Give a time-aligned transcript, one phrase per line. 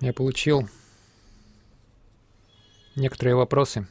[0.00, 0.68] Я получил
[2.96, 3.86] некоторые вопросы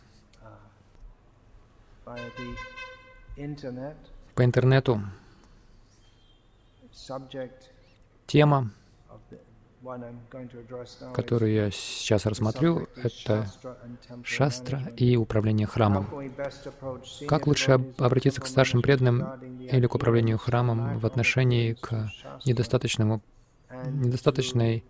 [3.38, 3.96] internet.
[4.36, 5.02] по интернету.
[8.28, 8.72] Тема,
[11.14, 13.52] которую я сейчас рассмотрю, это
[14.24, 16.08] шастра и управление храмом.
[17.28, 19.32] Как лучше обратиться к старшим преданным
[19.68, 22.12] или к управлению храмом в отношении к
[22.46, 23.22] недостаточному,
[23.86, 24.84] недостаточной,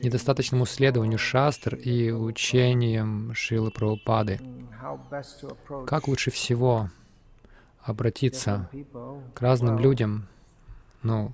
[0.00, 4.40] недостаточному следованию шастр и учениям Шилы Прабхупады?
[4.42, 6.90] Mm, Как лучше всего
[7.82, 8.68] обратиться
[9.34, 10.28] к разным людям?
[11.02, 11.32] Ну,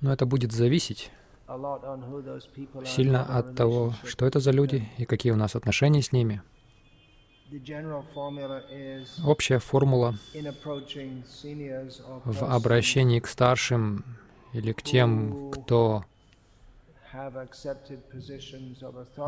[0.00, 1.10] но это будет зависеть
[2.84, 6.42] сильно от того, что это за люди и какие у нас отношения с ними.
[9.24, 10.14] Общая формула
[12.24, 14.04] в обращении к старшим
[14.52, 16.04] или к тем, кто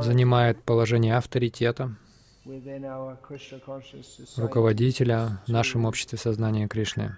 [0.00, 1.94] занимает положение авторитета,
[4.36, 7.16] руководителя в нашем обществе сознания Кришны.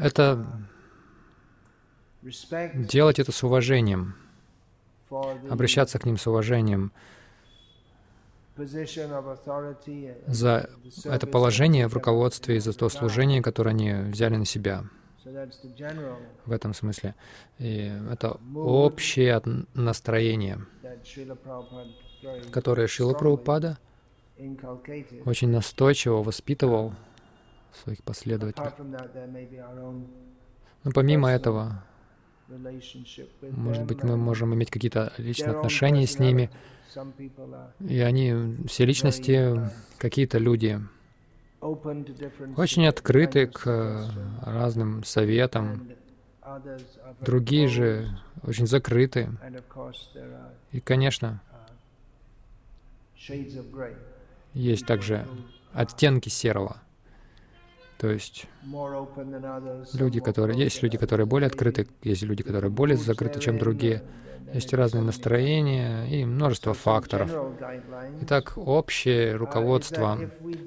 [0.00, 0.46] Это
[2.74, 4.14] делать это с уважением,
[5.50, 6.92] обращаться к ним с уважением
[10.26, 10.70] за
[11.04, 14.84] это положение в руководстве и за то служение, которое они взяли на себя
[16.44, 17.14] в этом смысле.
[17.58, 19.42] И это общее
[19.74, 20.60] настроение,
[22.52, 23.78] которое Шила Прабхупада
[25.24, 26.94] очень настойчиво воспитывал
[27.82, 28.70] своих последователей.
[30.84, 31.84] Но помимо этого,
[33.50, 36.50] может быть, мы можем иметь какие-то личные отношения с ними,
[37.80, 40.80] и они, все личности, какие-то люди,
[42.56, 44.04] очень открыты к э,
[44.42, 45.88] разным советам,
[47.20, 49.30] другие же очень закрыты.
[50.72, 51.40] И, конечно,
[53.28, 53.96] uh,
[54.52, 55.26] есть также
[55.72, 56.76] оттенки серого.
[58.04, 58.44] То есть
[59.94, 60.58] люди, которые...
[60.58, 64.02] Есть люди, которые более открыты, есть люди, которые более закрыты, чем другие.
[64.52, 67.34] Есть разные настроения и множество факторов.
[68.20, 70.20] Итак, общее uh, руководство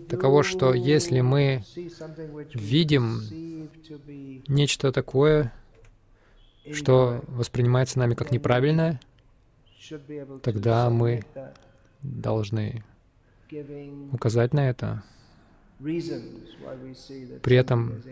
[0.10, 1.62] таково, что если мы
[2.56, 3.22] видим
[4.48, 5.54] нечто такое,
[6.74, 9.00] что воспринимается нами как неправильное,
[10.42, 11.22] тогда мы
[12.02, 12.84] должны
[14.12, 15.04] указать на это,
[15.80, 18.04] При этом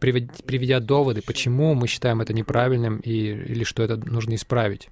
[0.00, 4.88] приведя доводы, почему мы считаем это неправильным и, или что это нужно исправить.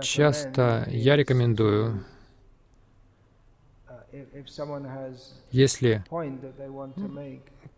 [0.00, 2.04] Часто я рекомендую,
[3.88, 5.16] uh,
[5.50, 6.04] если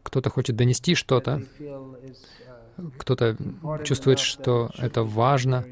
[0.02, 1.42] кто-то хочет донести что-то,
[2.78, 3.36] uh, кто-то
[3.84, 5.66] чувствует, что это важно,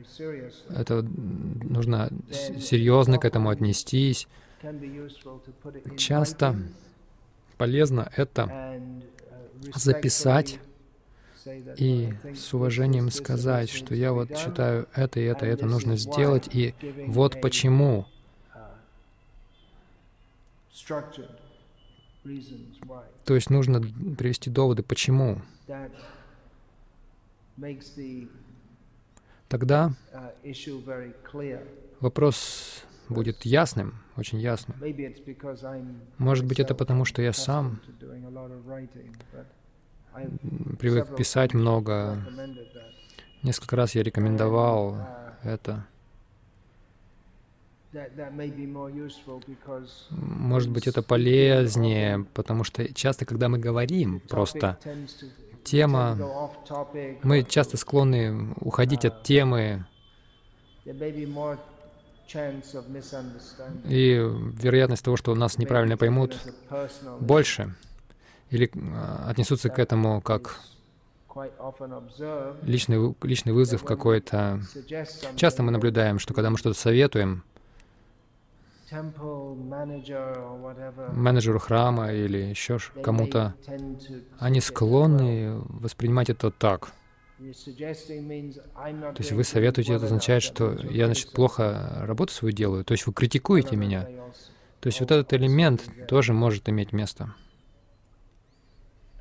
[0.69, 4.27] это нужно серьезно к этому отнестись.
[5.97, 6.57] Часто
[7.59, 10.61] полезно это uh, записать
[11.77, 15.47] и "Well, I think с уважением сказать, что я вот done", считаю это и это,
[15.47, 16.75] и это нужно сделать, и
[17.07, 18.07] вот почему.
[18.55, 18.71] uh.
[23.25, 25.41] То есть нужно привести доводы, почему.
[29.49, 31.67] Тогда uh,
[32.01, 34.79] вопрос будет ясным, очень ясным.
[36.19, 37.81] Может быть, это потому, что я сам
[40.79, 42.25] привык писать много.
[43.43, 45.87] Несколько раз я рекомендовал uh, это.
[50.11, 54.79] Может быть, это полезнее, потому что часто, когда мы говорим, просто
[55.65, 56.17] тема,
[57.23, 59.87] мы часто склонны уходить от темы,
[63.85, 64.31] и
[64.63, 66.37] вероятность того, что нас неправильно поймут,
[67.21, 67.75] больше.
[68.51, 70.61] Или а, отнесутся к этому как
[72.63, 74.61] личный, личный вызов какой-то.
[75.37, 77.45] Часто мы наблюдаем, что когда мы что-то советуем
[81.13, 83.55] менеджеру храма или еще кому-то,
[84.39, 86.93] они склонны воспринимать это так.
[87.39, 87.45] То
[89.19, 92.85] есть вы советуете, это означает, что я, значит, плохо работу свою делаю.
[92.85, 94.07] То есть вы критикуете меня.
[94.81, 97.35] То есть вот этот элемент тоже может иметь место.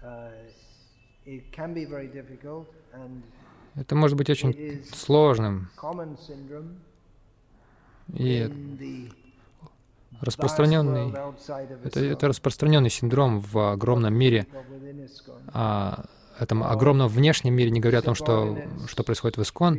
[0.02, 0.32] Uh,
[3.76, 5.70] Это может быть очень сложным.
[8.14, 8.50] И
[10.22, 11.14] распространенный,
[11.84, 14.48] это, это распространенный синдром в огромном мире,
[15.54, 16.06] о
[16.40, 18.58] этом огромном внешнем мире, не говоря о том, что,
[18.88, 19.78] что происходит в Искон.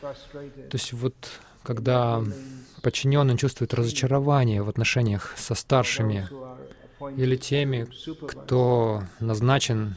[0.00, 1.14] То есть вот
[1.62, 2.22] когда
[2.82, 6.28] подчиненный чувствует разочарование в отношениях со старшими
[7.16, 7.88] или теми,
[8.26, 9.96] кто назначен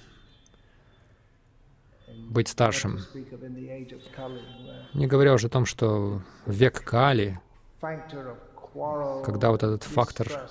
[2.08, 3.00] быть старшим.
[4.94, 7.40] Не говоря уже о том, что век Кали,
[9.24, 10.50] когда вот этот фактор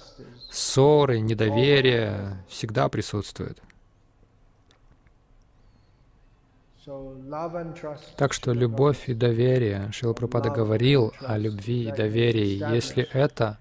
[0.51, 3.59] ссоры, недоверия всегда присутствует.
[8.17, 12.75] Так что любовь и доверие, Шила Прабхупада говорил о любви и доверии.
[12.75, 13.59] Если это,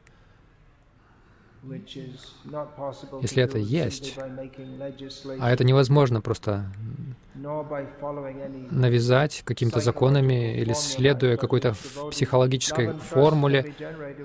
[3.22, 4.18] если это есть,
[5.40, 6.72] а это невозможно просто
[8.72, 11.76] навязать какими-то законами или следуя какой-то
[12.10, 13.74] психологической формуле.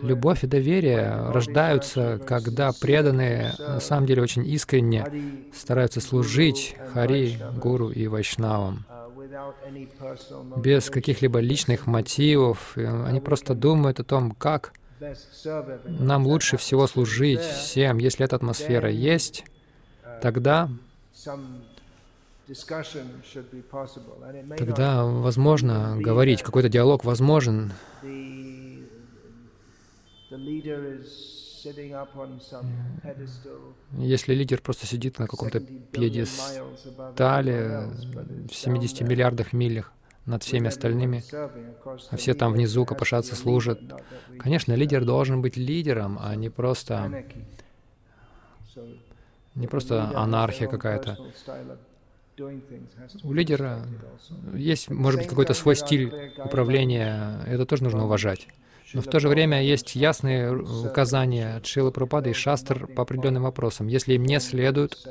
[0.03, 5.07] Любовь и доверие рождаются, когда преданные на самом деле очень искренне
[5.55, 8.87] стараются служить Хари, Гуру и Вайшнавам.
[8.89, 12.77] uh, без каких-либо личных мотивов.
[12.77, 14.73] Они просто думают о том, как.
[15.85, 17.99] Нам лучше всего служить всем.
[17.99, 19.45] Если эта атмосфера есть,
[20.23, 20.71] тогда,
[24.57, 27.73] тогда возможно говорить, какой-то диалог возможен.
[33.99, 37.65] Если лидер просто сидит на каком-то 70 billion пьедестале
[38.49, 39.93] в it's 70 down there миллиардах милях
[40.27, 41.23] над всеми остальными,
[42.11, 43.81] а все там внизу копошатся, служат.
[44.39, 47.25] Конечно, лидер должен быть лидером, а не просто,
[49.55, 51.17] не просто анархия какая-то.
[53.23, 53.87] У лидера
[54.55, 58.49] есть, может быть, какой-то свой стиль управления, это тоже нужно уважать.
[58.93, 63.45] Но в то же время есть ясные указания от Шилы Прабхупады и Шастр по определенным
[63.45, 63.89] вопросам.
[63.89, 65.09] Если им не следуют,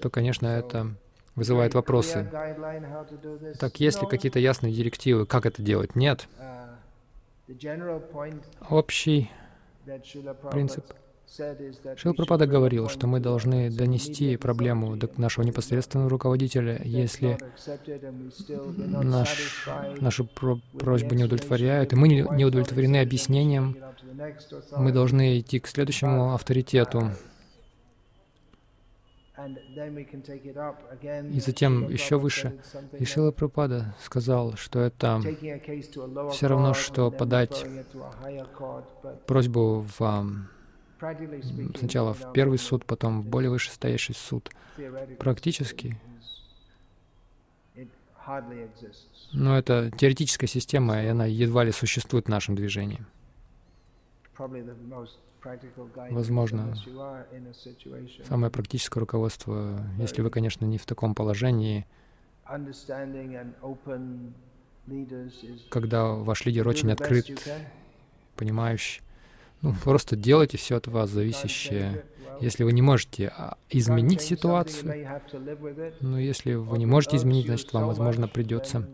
[0.00, 0.94] то, конечно, это
[1.34, 2.30] вызывает вопросы.
[3.58, 5.96] Так есть ли какие-то ясные директивы, как это делать?
[5.96, 6.28] Нет.
[8.68, 9.30] Общий
[10.50, 10.84] принцип.
[11.96, 17.38] Шила Прабхупада говорил, что мы должны донести проблему до нашего непосредственного руководителя, если
[18.76, 19.66] наш,
[19.98, 23.78] нашу про- просьбу не удовлетворяют, и мы не не удовлетворены объяснением,
[24.76, 27.12] мы должны идти к следующему авторитету.
[31.30, 32.60] И затем еще выше.
[32.98, 35.20] И Шила Прабхупада сказал, что это
[36.32, 37.64] все равно, что подать
[39.26, 40.48] просьбу в, ам,
[41.78, 44.50] сначала в первый суд, потом в более вышестоящий суд.
[45.18, 45.98] Практически,
[49.32, 53.04] но это теоретическая система, и она едва ли существует в нашем движении.
[56.10, 56.74] Возможно,
[58.28, 61.86] Самое практическое руководство, если вы, конечно, не в таком положении,
[65.70, 67.48] когда ваш лидер очень открыт,
[68.36, 69.02] понимающий,
[69.60, 72.04] ну, просто делайте все от вас зависящее.
[72.40, 75.06] Если вы не можете а, изменить ситуацию,
[76.00, 78.88] но если вы не можете изменить, значит, вам, возможно, придется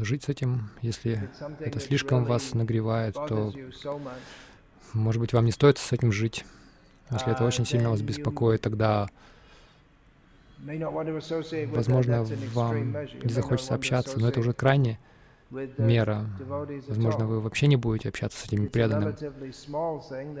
[0.00, 0.70] жить с этим.
[0.82, 1.28] Если
[1.60, 3.52] это слишком вас нагревает, то,
[4.92, 6.44] может быть, вам не стоит с этим жить.
[7.10, 9.08] Если это очень сильно вас беспокоит, тогда,
[10.58, 12.92] возможно, вам
[13.22, 14.98] не захочется общаться, но это уже крайне
[15.78, 16.26] мера.
[16.88, 19.14] Возможно, вы вообще не будете общаться с этими преданными.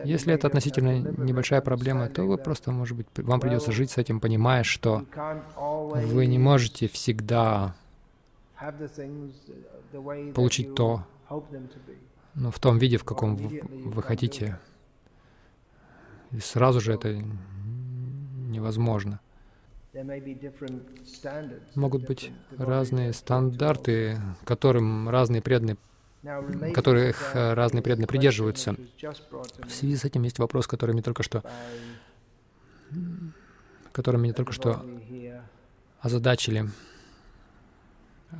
[0.04, 4.18] Если это относительно небольшая проблема, то вы просто, может быть, вам придется жить с этим,
[4.20, 5.04] понимая, что
[5.56, 7.74] вы не можете всегда
[10.34, 11.06] получить то,
[12.34, 14.58] ну, в том виде, в каком вы, вы хотите.
[16.30, 17.22] И сразу же это
[18.48, 19.20] невозможно.
[21.76, 25.76] Могут быть разные стандарты, которым разные преданные,
[26.72, 28.74] которых разные преданные придерживаются.
[28.74, 31.44] В связи с этим есть вопрос, который мне только что,
[33.92, 34.84] который меня только что
[36.00, 36.68] озадачили.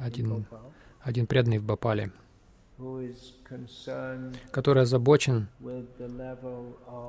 [0.02, 0.46] Один,
[1.00, 2.12] один преданный в Бапале,
[4.50, 5.48] который озабочен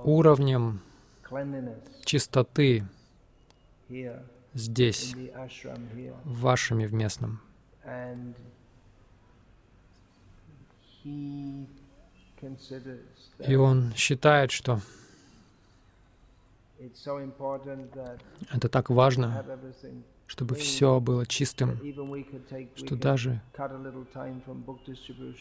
[0.03, 0.81] уровнем
[2.03, 2.85] чистоты
[4.53, 5.15] здесь,
[6.23, 7.41] в вашем в местном.
[13.47, 14.79] И он считает, что
[18.51, 19.45] Это так важно,
[20.27, 21.79] чтобы все было чистым,
[22.75, 23.41] что даже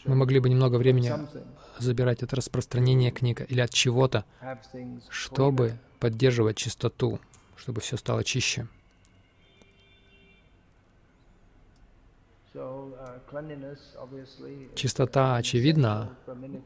[0.05, 1.11] мы могли бы немного времени
[1.79, 4.25] забирать от распространения книг или от чего-то,
[5.09, 7.19] чтобы поддерживать чистоту,
[7.55, 8.67] чтобы все стало чище.
[14.75, 16.15] Чистота, очевидно,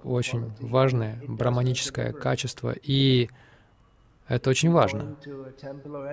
[0.03, 3.29] очень важное браманическое качество, и
[4.29, 5.17] это очень важно.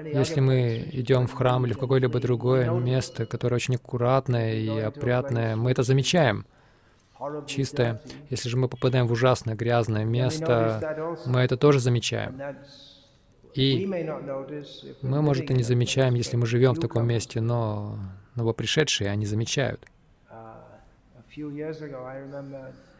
[0.05, 5.55] Если мы идем в храм или в какое-либо другое место, которое очень аккуратное и опрятное,
[5.55, 6.47] мы это замечаем,
[7.47, 8.01] чистое.
[8.31, 12.41] Если же мы попадаем в ужасное грязное место, мы это тоже замечаем.
[13.55, 13.87] И
[15.03, 17.99] мы, может, и не замечаем, если мы живем в таком месте, но
[18.35, 19.85] новопришедшие, они замечают.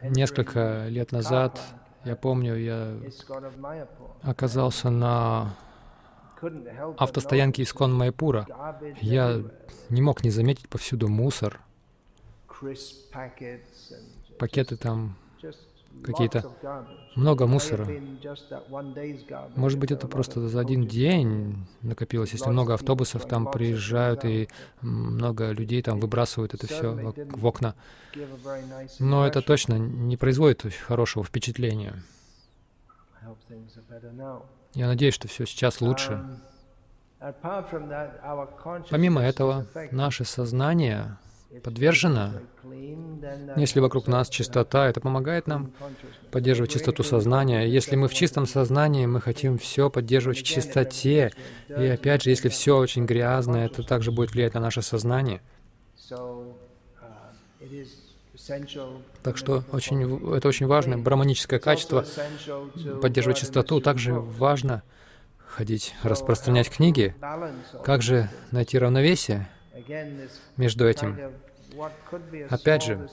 [0.01, 1.59] Несколько лет назад,
[2.07, 2.93] я помню, я
[4.21, 5.55] оказался на
[6.97, 8.47] автостоянке Искон Майпура.
[9.01, 9.43] Я
[9.89, 11.59] не мог не заметить повсюду мусор,
[14.39, 15.15] пакеты там
[16.03, 16.51] какие-то,
[17.15, 17.87] много мусора.
[19.55, 24.47] Может быть, это просто за один день накопилось, если много автобусов там приезжают и
[24.81, 27.75] много людей там выбрасывают это все в окна.
[28.99, 31.95] Но это точно не производит хорошего впечатления.
[34.73, 36.23] Я надеюсь, что все сейчас лучше.
[38.89, 41.17] Помимо этого, наше сознание
[41.63, 42.33] подвержена.
[43.55, 45.71] Если вокруг нас чистота, это помогает нам
[46.31, 47.65] поддерживать чистоту сознания.
[47.65, 51.31] Если мы в чистом сознании, мы хотим все поддерживать в чистоте.
[51.69, 55.41] И опять же, если все очень грязное, это также будет влиять на наше сознание.
[59.23, 60.97] Так что очень, это очень важно.
[60.97, 62.05] Браманическое качество,
[63.01, 64.83] поддерживать чистоту, также важно
[65.47, 67.15] ходить, распространять книги.
[67.83, 69.49] Как же найти равновесие?
[70.57, 71.17] Между этим.
[72.49, 73.09] Опять же,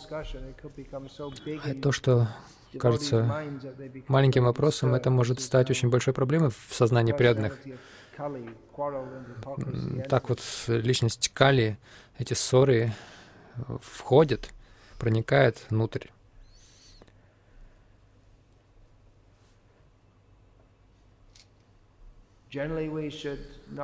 [1.83, 2.29] то, что
[2.79, 3.45] кажется
[4.09, 7.59] маленьким вопросом, это может стать очень большой проблемой в сознании преданных.
[10.09, 11.79] Так вот, личность Кали,
[12.19, 12.93] эти ссоры
[13.83, 14.51] входят,
[14.99, 16.09] проникают внутрь.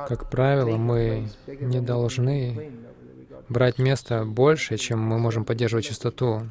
[0.07, 2.71] Как правило, мы не должны
[3.49, 6.49] брать место больше, чем мы можем поддерживать чистоту.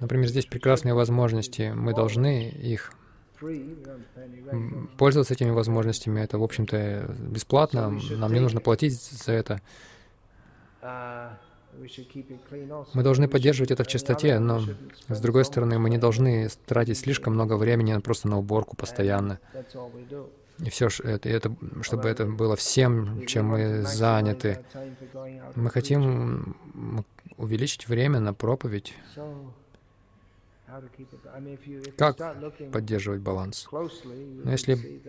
[0.00, 1.72] Например, здесь прекрасные возможности.
[1.74, 2.92] Мы должны их
[4.98, 6.20] пользоваться этими возможностями.
[6.20, 7.98] Это, в общем-то, бесплатно.
[8.16, 9.60] Нам не нужно платить за это.
[12.94, 14.60] Мы должны поддерживать это в чистоте, но,
[15.08, 19.38] с другой стороны, мы не должны тратить слишком много времени просто на уборку постоянно.
[20.64, 24.64] И все, это, это, чтобы это было всем, чем мы заняты.
[25.54, 26.56] Мы хотим
[27.36, 28.94] увеличить время на проповедь.
[31.96, 32.16] Как
[32.72, 33.68] поддерживать баланс?
[33.72, 35.02] Но если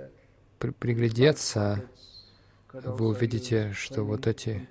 [0.58, 1.84] при приглядеться,
[2.74, 4.67] вы увидите, что вот эти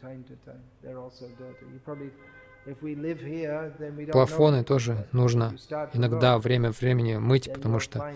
[4.13, 5.57] Плафоны тоже нужно
[5.95, 8.13] иногда время от времени мыть, потому что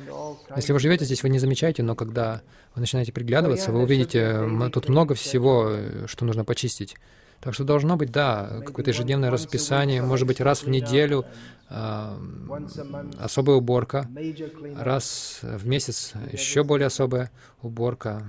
[0.55, 2.43] если вы живете здесь, вы не замечаете, но когда
[2.75, 5.73] вы начинаете приглядываться, вы увидите, тут много всего,
[6.07, 6.97] что нужно почистить.
[7.41, 11.27] Так что должно быть, да, какое-то ежедневное расписание, может быть, раз в неделю
[11.69, 12.19] э,
[13.19, 14.09] особая уборка,
[14.79, 18.23] раз в месяц еще более особая уборка.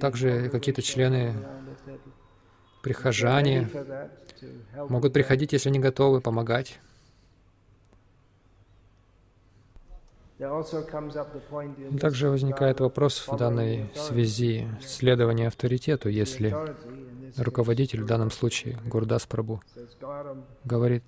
[0.00, 1.34] Также какие-то члены
[2.86, 3.68] прихожане
[4.88, 6.78] могут приходить, если они готовы, помогать.
[12.00, 16.54] Также возникает вопрос в данной связи следования авторитету, если
[17.36, 19.60] руководитель, в данном случае Гурдас Прабу,
[20.62, 21.02] говорит,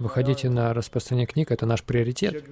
[0.00, 2.44] выходите на распространение книг, это наш приоритет.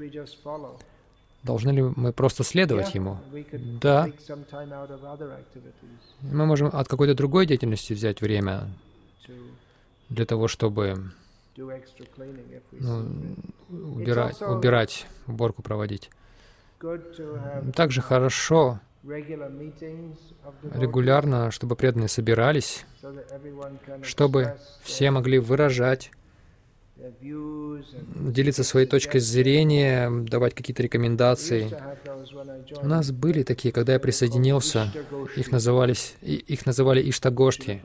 [1.42, 3.18] Должны ли мы просто следовать ему?
[3.80, 4.08] Да.
[6.20, 8.68] Мы можем от какой-то другой деятельности взять время
[10.08, 11.12] для того, чтобы
[12.72, 13.06] ну,
[13.68, 16.10] убирать, убирать, уборку проводить.
[17.74, 18.80] Также хорошо
[20.74, 22.84] регулярно, чтобы преданные собирались,
[24.02, 26.10] чтобы все могли выражать
[26.98, 31.70] делиться своей точкой зрения, давать какие-то рекомендации.
[32.82, 34.92] У нас были такие, когда я присоединился,
[35.36, 37.82] их, назывались, их называли Иштагошти.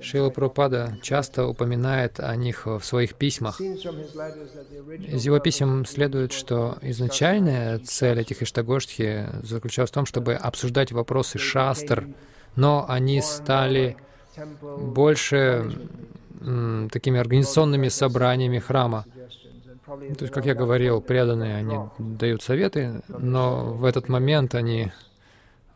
[0.00, 3.60] Шила Прабхупада часто упоминает о них в своих письмах.
[3.60, 11.38] Из его писем следует, что изначальная цель этих Иштагоштхи заключалась в том, чтобы обсуждать вопросы
[11.38, 12.08] шастр,
[12.54, 13.96] но они стали
[14.78, 15.70] больше
[16.90, 19.04] такими организационными собраниями храма.
[19.86, 24.92] То есть, как я говорил, преданные, они дают советы, но в этот момент они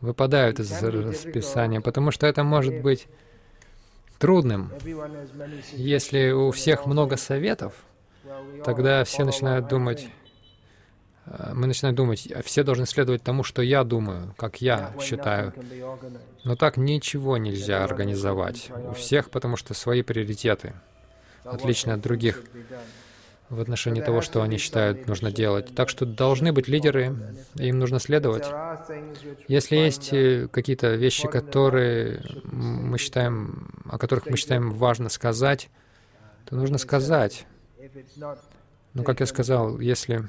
[0.01, 3.07] выпадают из расписания, потому что это может быть
[4.19, 4.71] трудным.
[5.73, 7.73] Если у всех много советов,
[8.63, 10.09] тогда все начинают думать,
[11.53, 15.53] мы начинаем думать, «А все должны следовать тому, что я думаю, как я считаю.
[16.43, 18.69] Но так ничего нельзя организовать.
[18.89, 20.73] У всех, потому что свои приоритеты,
[21.43, 22.43] отличны от других
[23.49, 25.73] в отношении того, что они считают нужно делать.
[25.75, 27.15] Так что должны быть лидеры,
[27.55, 28.45] им нужно следовать.
[29.47, 35.69] Если есть э, какие-то вещи, которые мы считаем, о которых мы считаем важно сказать,
[36.45, 37.45] то нужно сказать.
[38.95, 40.23] Но, как я сказал, если,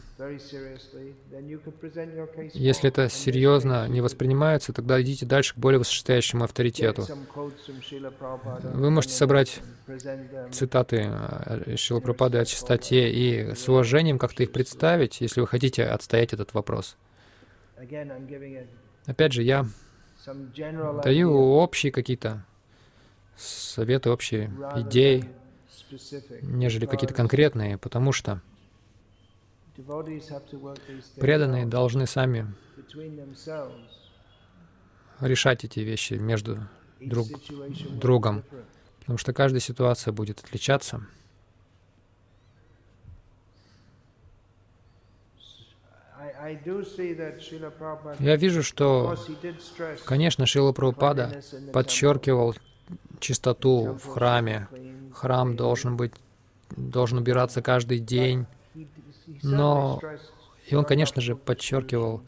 [2.53, 7.07] если это серьезно не воспринимается, тогда идите дальше к более высшестоящему авторитету.
[8.65, 9.61] Вы можете собрать
[10.51, 15.85] цитаты э, Шила Прабхупады о чистоте и с уважением как-то их представить, если вы хотите
[15.85, 16.97] отстоять этот вопрос.
[19.07, 19.65] Опять же, я
[21.05, 22.45] даю общие какие-то
[23.37, 25.31] советы, общие идеи,
[26.43, 28.43] нежели какие-то конкретные, потому что
[31.17, 32.47] Преданные должны сами
[35.21, 36.69] решать эти вещи между
[37.01, 37.29] друг
[37.91, 38.43] другом,
[39.01, 41.07] потому что каждая ситуация будет отличаться.
[48.21, 49.17] Я вижу, что,
[50.05, 51.43] конечно, Шила Прабхупада
[51.73, 52.55] подчеркивал
[53.19, 54.69] чистоту в храме.
[55.13, 56.13] Храм должен быть,
[56.77, 58.47] должен убираться каждый день.
[59.43, 60.01] Но
[60.67, 62.23] и он, конечно же, подчеркивал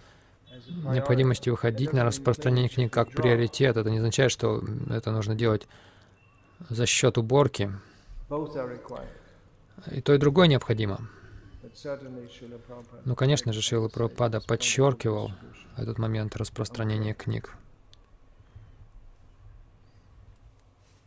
[0.68, 3.76] необходимость выходить на распространение книг как приоритет.
[3.76, 5.66] Это не означает, что это нужно делать
[6.68, 7.70] за счет уборки.
[9.90, 11.08] И то, и другое необходимо.
[13.04, 15.32] Но, конечно же, Шила Прабхупада подчеркивал
[15.76, 17.54] этот момент распространения книг.